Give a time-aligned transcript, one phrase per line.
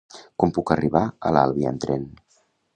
[0.43, 2.11] Com puc arribar a l'Albi amb tren?